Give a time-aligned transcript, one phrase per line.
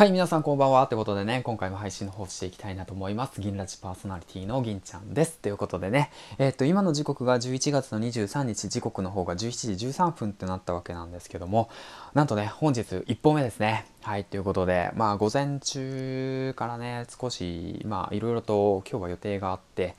[0.00, 0.86] はい、皆さんこんばんは。
[0.86, 3.38] ということでね、今回も配信の方していきたいなと思います。
[3.38, 5.36] 銀ラジパーソナリティの銀ちゃんです。
[5.36, 11.68] ということでね、え、っと、今の時刻が11月の23日、時刻の方が17時13分ってなったわけなんですけども、
[12.14, 13.84] なんとね、本日1本目ですね。
[14.00, 19.96] はい、ということで、まあ、午前中からね、少し、まあ、いろいろと今日は予定があって、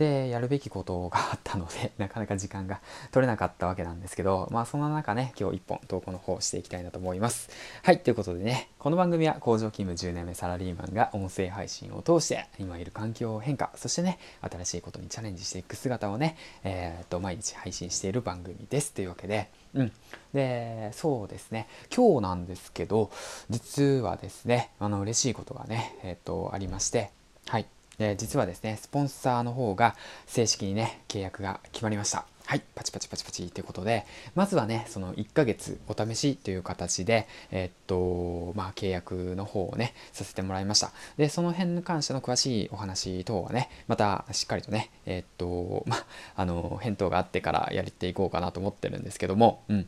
[0.00, 2.80] でやるべきことがあったので なかなか時間が
[3.12, 7.50] 取れなかったわけなんですけどまあその中ね今日1本投稿の方していきたいなと思います。
[7.82, 18.94] はいということでねこの番組は工場勤務10年目サラリーマンが音声配信を通して今いる環境変化そしてね新しいことにチャレンジしていく姿をねえー、っと毎日配信している番組です。
[18.94, 19.92] というわけでうん、
[20.32, 21.68] でそうですね。
[21.94, 23.10] 今日なんですけど
[23.50, 27.10] 実はですねあの嬉しいことがねえー、っとありまして
[27.46, 27.66] はい。
[28.00, 29.94] で実はですねスポンサーの方が
[30.26, 32.24] 正式にね契約が決まりました。
[32.46, 40.92] はいパチパチパチパチということでまずはねその1ヶ月お試しという形でえ、っとまあ契約の方をねさせてもらいました。
[41.18, 49.86] でその辺に関しての詳しいお話等はねまたしっかりとねえ、っとまああの返答があってからやっていこうかなと思ってるんですけどもうん。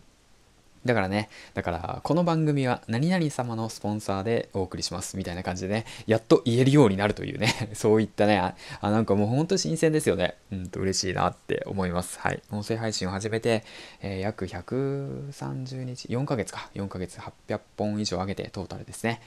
[0.85, 10.37] だからね、だからこの番組は何々様のスポンサーでお送りしますみたいな感じでね、やっと言えるようになるというね、 そういったね、あなんかもうほんと新鮮ですよね。
[10.51, 12.19] うんと嬉しいなって思います。
[12.19, 12.43] はい。
[12.51, 13.63] 音声配信を始めて、
[14.01, 19.21] えー、約130日、4ヶ月か、4ヶ月800本以上上げてトータルですね。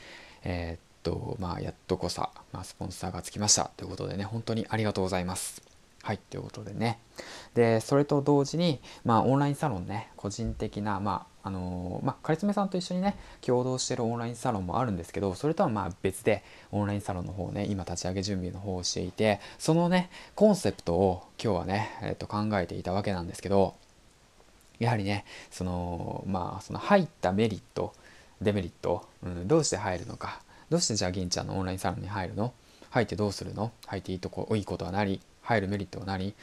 [0.44, 5.75] えー、っと、まあ、やっとこさ、まあ、スポンサーがつきましたということでね、本当にありがとうございます。
[6.06, 7.00] はい、ということでね。
[7.56, 23.74] で、それと同時に、まあ、オンラインサロンね、個人的な、まあ、あのー、まあ、カリスメさんと一緒にね、共同してるオンラインサロンもあるんですけど、それとはまあ別で、オンラインサロンの方ね、今立ち上げ準備の方をしていて、そのね、コンセプトを今日はね、えっと、考えていたわけなんですけど、
[24.78, 27.96] やはりね、その、まあ、その入ったメリット、
[28.44, 32.54] デメリット、うん、どうして入るのか、どうしてじゃあ銀ちゃんのオンラインサロンに入るの？
[32.92, 33.72] 入ってどうするの？
[33.88, 35.20] 入っていいとこ、いいことは何？
[35.46, 36.36] 入るメリットは何、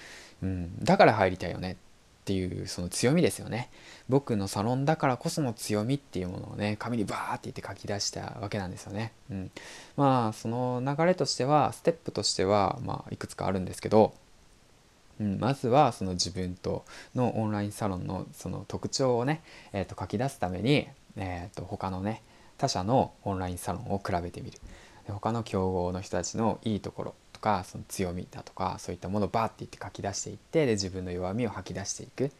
[0.42, 3.68] うん、だから入りたいよねっていうその強みですよね。
[4.08, 9.50] 僕のサロンだからこその強みっていうものをね紙にバーって言って書き出したわけなんですよね、うん、
[9.96, 14.14] まあその流れとしてはステップとしてはまあいくつかあるんですけど
[15.20, 16.84] うん、まずはその自分と
[17.14, 22.22] のオンラインサロンのその特徴をね、えー、と書き出すために、えー、と他のね
[22.58, 24.58] 他社のオンラインサロンを比べてみる。
[25.08, 32.30] 他の競合の人たちのいいところかその強みだとかそういったものをバーって言って書き出していってで自分の弱みを吐き出していく、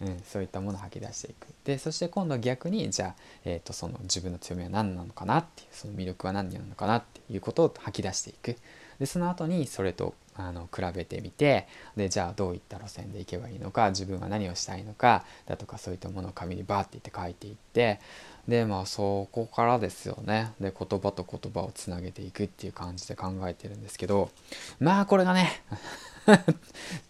[0.00, 1.48] うん、そういったものを吐き出していく。
[1.64, 3.14] でそして今度は逆にじゃあ、
[3.44, 8.56] えーと、その自分の強みは何なのかなっていうその魅力は何なのかなっていうことを吐き出していく。
[9.02, 17.98] でその後にそれとあの比べてみてでじゃあどういった路線で行けばいいのか自分は何をしたいのかだとかそういったものを紙にバーっていって書いていって
[18.46, 20.52] でまあそこからですよね。
[20.60, 24.30] で言葉と言葉をつなげていくっていう感じで考えてるんですけど
[24.78, 25.50] まあこれがね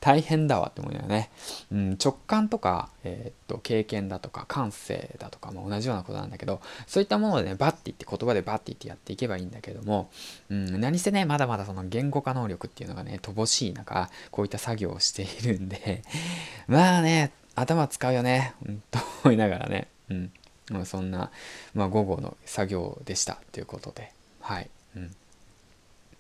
[0.01, 1.31] 大変だわって思うよね、
[1.71, 10.11] うん、直感とか、えー、っと経験だとか感性だとかも同じようなことなんだけどそういったものでねバッて言って言葉でバッて言ってやっていけばいいんだけども、
[10.49, 16.03] うん、何せねまだまだその言語化能力っていうのがね乏しい中こういった作業をしているんで
[16.67, 20.33] まあね頭使うよね、うん、と思いながらね、うん
[20.71, 21.31] まあ、そんな、
[21.75, 25.11] まあ、午後の作業でしたということではい、うん、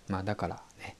[0.08, 0.96] まあだからね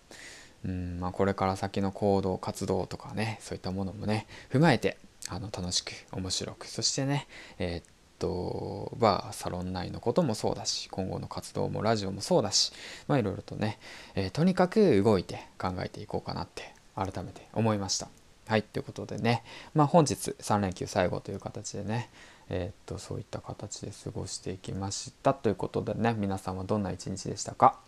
[0.64, 4.96] うんまあ、これから先の行動活動とかねそういったものもね踏まえて
[5.28, 7.26] あの楽しく面白くそしてね
[7.58, 7.84] えー、っ
[8.18, 12.72] とバーサロン内のこともそうだし今後の活動もラジオもそうだし
[13.08, 13.78] いろいろとね、
[14.14, 18.08] えー、とにかく動いて考えていこうかなって改めて思いました。
[18.46, 22.10] はい、ということでね、まあ、本日3連休最後という形でね、
[22.50, 27.78] えー、っとそういった形で過ごしていきましたということでね皆さんはどんな一日でしたか？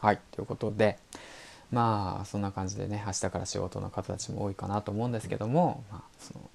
[0.00, 0.98] はいということで
[1.70, 6.50] まあそんな感じでね明日から仕事の方たちも多いかなと思うんですけども、まあ、その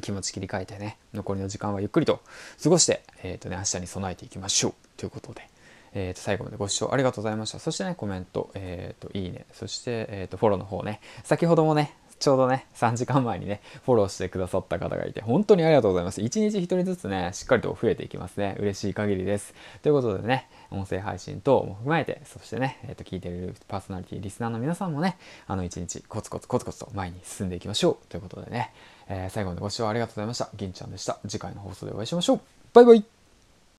[0.00, 2.20] 気持ち切り替えてね残りの時間はゆっくりと
[2.62, 4.74] 過ごして、えーとね、明日に備えていきましょう。
[4.96, 5.48] ということで、
[5.94, 7.58] えー、と最後までご視聴ありがとうございました。
[7.58, 16.20] そしてねコメント、えー、といいねそして、えー、とフォローの方ね先ほどもねちょうどね、3時間前にね、フォローしてくださった方がいて、本当にありがとうございます。
[16.20, 18.56] 1日1人ずつね、しっかりと増えていきますね。
[18.58, 19.54] 嬉しい限りです。
[19.82, 25.16] ということでね、音声配信等も踏まえて、そしてね、えっ、ー、と、聞いてるパーソナリティ、リスナーの皆さんもね、
[25.46, 28.06] あの、1日コツコツコツコツと前に進んでいきましょう。
[28.08, 28.72] ということでね、
[29.08, 30.48] えー、最後までご視聴ありがとうございました。
[30.56, 31.18] 銀ちゃんでした。
[31.28, 32.40] 次回の放送でお会いしましょう。
[32.74, 33.17] バイバイ